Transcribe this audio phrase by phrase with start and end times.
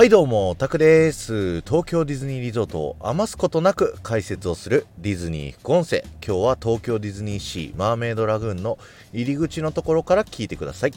[0.00, 1.60] はいどうも、タクです。
[1.60, 6.02] 東京ディズニーリゾートを余すことなく解説をするディズニー副音声。
[6.26, 8.78] 今日は東京ディズニーシーマーメイドラグーンの
[9.12, 10.92] 入り口のところから聞いてください。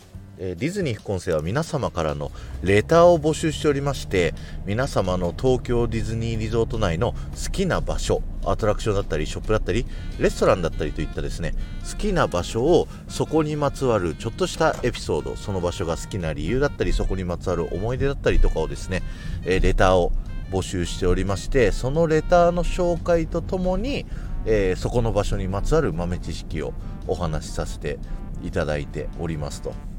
[0.46, 2.30] えディズニー副音声は皆様からの
[2.64, 4.34] レターを募集しておりまして、
[4.66, 9.86] 皆様の東京ディズニーリゾート内の好きな場所、アトラクションだったり、ショップだったり、
[10.20, 11.54] レストランだったりといったですね、
[11.90, 19.02] 好きな場所をそこにまつわるちょっとしたエピソード、その場所が好きな理由だったり、そこにまつわる思い出だったりとかをですね、
[19.46, 20.12] えレターを
[20.52, 24.06] 募集しておりまして、そのレターの紹介とともに、
[24.46, 26.74] えーそこの場所にまつわる豆知識を
[27.08, 27.98] お話しさせて
[28.44, 29.93] いただいておりますと。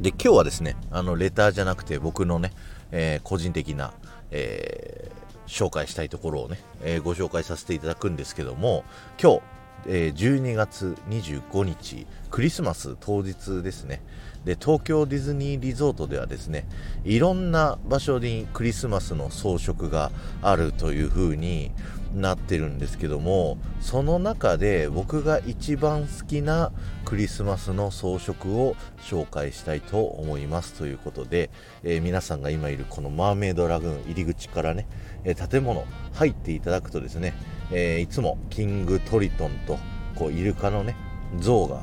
[0.00, 2.52] で今日はですねあのレターじゃなくて僕のね、
[2.90, 3.92] えー個人的な、
[4.30, 8.84] えー紹介したいところをね、えーご紹介させていただくんですけども
[9.22, 9.40] 今日、
[9.86, 14.02] え12月25日クリスマス当日ですね。
[14.44, 16.66] で東京ディズニーリゾートではですね
[17.04, 20.10] いろんな場所にクリスマスの装飾が
[20.42, 21.72] あるという風に
[22.14, 26.72] なってるんですけどもその中で僕が一番好きな
[27.04, 31.50] クリスマスの装飾を紹介したいと思いますということで、
[31.82, 34.86] えー皆さんが今いるこのマーメイドラグーン入り口からね、
[35.24, 37.34] えー建物入っていただくとですね、
[37.70, 39.78] えーいつもキングトリトンと
[40.14, 40.96] こうイルカのね
[41.38, 41.82] 像が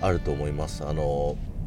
[0.00, 0.84] あると思います。
[0.86, 1.57] あのー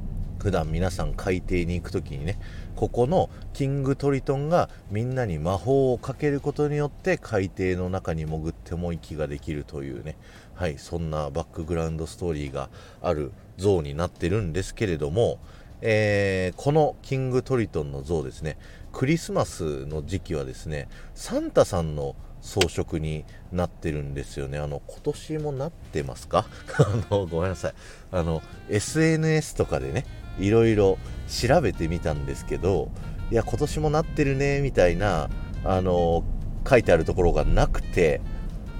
[0.41, 2.39] 普段皆さん海底に行く時にね
[2.75, 10.17] ここのキングトリトンがみんなに魔法をかけることによって海底の中に潜っても息ができるというね
[10.55, 12.69] はいそんなバックグラウンドストーリーが
[13.03, 15.37] ある像になってるんですけれども、
[15.81, 18.57] えーこのキングトリトンの像ですね
[18.91, 24.57] クリスマスの時期はですねサンタさんの装飾になってるんですよね。
[24.57, 26.47] あの、今年もなってますか？
[26.79, 27.73] あの、ごめんなさい。
[28.11, 30.05] あの、SNS とかでね、
[30.39, 32.91] いろいろ調べてみたんですけど、
[33.31, 35.29] いや、今年もなってるね、みたいな、
[35.63, 36.23] あの、
[36.67, 38.21] 書いてあるところがなくて、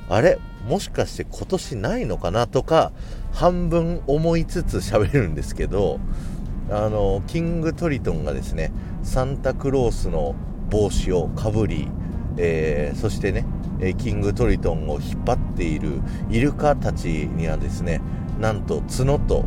[0.09, 0.37] あれ？
[0.67, 2.47] もしかして今年ないのかな？
[2.47, 2.91] とか、
[3.31, 5.99] 半分思いつつ喋るんですけど、
[6.69, 8.71] あの、キングトリトンがですね、
[9.03, 10.35] サンタクロースの
[10.69, 11.87] 帽子をかぶり、
[12.37, 13.45] えーそしてね、
[13.97, 18.01] キングトリトンを引っ張っているイルカたちにはですね、
[18.39, 19.45] なんと角と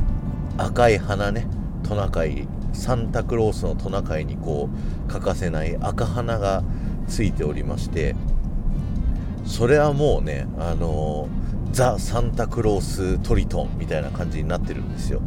[0.58, 1.46] 赤い花ね、
[1.84, 4.68] トナカイ、サンタクロースのトナカイにこ
[5.08, 6.64] う、欠かせない赤花が
[7.06, 8.16] ついておりまして、
[9.44, 11.28] それはもうね、あの
[11.70, 15.20] ザ・サンタクローストリトンみたいな感じになってるんですよ。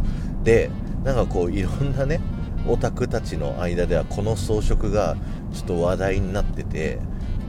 [0.43, 0.69] で、
[1.03, 2.19] なんかこう、いろんなね、
[2.67, 5.15] オタクたちの間ではこの装飾が
[5.53, 6.99] ちょっと話題になってて、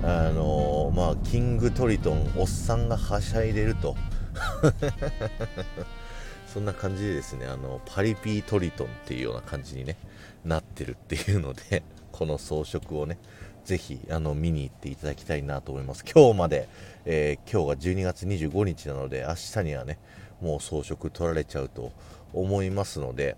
[0.03, 3.97] あのまあ、キングトリトン、おっさんがはしゃいでると。
[6.53, 9.97] そんな感じでですね、あの、パリピートリトンっていうような感じにね、
[10.45, 11.83] なってるっていうので、
[12.13, 13.19] この装飾をね、
[13.65, 16.05] ぜひ、あの、見に行っていただきたいなと思います。
[16.05, 16.69] 今日まで、
[17.05, 19.99] えー今日が12月25日なので、明日にはね、
[20.41, 21.93] もう装飾取られちゃうと
[22.33, 23.37] 思いますので、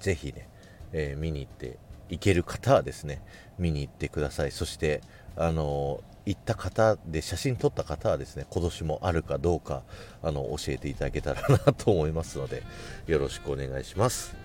[0.00, 0.48] ぜひね、
[0.92, 1.78] えー見に行って
[2.08, 3.22] 行ける方はですね
[3.58, 5.00] 見に行ってくださいそして
[5.36, 9.82] あのー行った方で写真撮った方はですね今年もあるかどうか
[10.22, 12.62] あの教えていただけたらなと思いますので
[13.06, 14.36] よろしくお願いします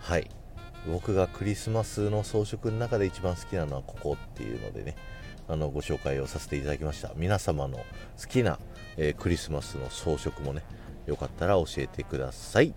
[0.00, 0.28] はい
[0.90, 4.96] 僕がクリスマスの装飾の中で一番好きなのはここっていうのでね
[5.48, 8.58] あのご紹介をさせていただきました皆様の好きな、
[8.96, 10.62] えークリスマスの装飾もね
[11.06, 12.74] よかったら教えてください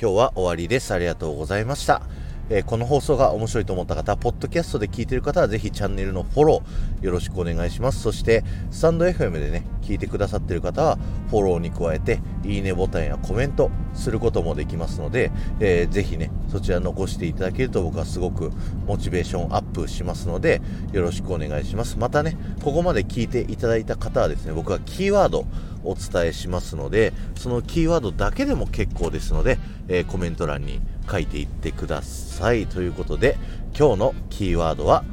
[0.00, 0.94] 今日は終わりです。
[0.94, 2.02] ありがとうございました。
[2.50, 8.00] えーこの放送が面白いと思った方、ポッドキャストで聞いている方はぜひチャンネルのフォローよろしくお願いします。
[8.00, 10.98] そして、スタンド FM でね、聞いてくださっている方は、
[11.28, 18.50] フォローに加えて、いいねボタンやコメントすることもできますので、えーぜひね、そちら残していただけると僕はすごく
[18.86, 21.98] モチベーションアップしますので、よろしくお願いします。
[21.98, 25.46] またね、ここまで聞いていただいた方はですね、僕はキーワード、
[25.84, 30.80] お伝えしますのでそのキーワードだけでも結構ですので、えーコメント欄に
[31.10, 33.36] 書いていってくださいということで
[33.78, 35.04] 今日のキーワードは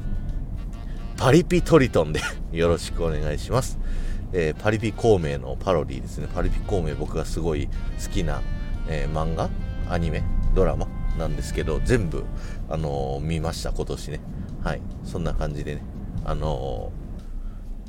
[1.17, 2.21] パリピトリトンで
[2.51, 3.79] よろしくお願いします、
[4.33, 6.27] えーパリピ孔明のパロディですね。
[6.33, 7.67] パリピ孔明僕がすごい
[8.03, 8.41] 好きな、
[8.89, 9.49] えー漫画
[9.89, 10.87] アニメドラマ
[11.17, 12.25] なんですけど全部、
[12.69, 14.19] あのー見ました今年ね。
[14.63, 14.81] はい。
[15.03, 15.81] そんな感じでね。
[16.25, 16.91] あの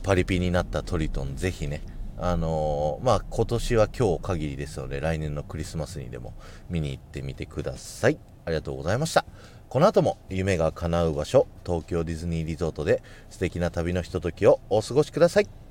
[0.02, 1.81] パリピになったトリトンぜひね
[2.18, 6.34] あのーまあ今年は今日限りですので来年のクリスマスにでも
[6.70, 8.18] 見に行ってみてください。
[8.44, 9.24] ありがとうございました。
[9.68, 15.65] この後も夢が叶う場所東京ディズニーリゾートで素敵な旅のひとときをお過ごしください。